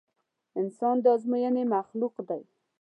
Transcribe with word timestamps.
انسان 0.59 0.95
د 1.03 1.05
ازموينې 1.15 1.63
مخلوق 1.73 2.15
دی. 2.29 2.41